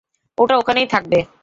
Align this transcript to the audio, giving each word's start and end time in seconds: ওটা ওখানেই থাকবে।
ওটা 0.37 0.55
ওখানেই 0.57 0.87
থাকবে। 0.87 1.19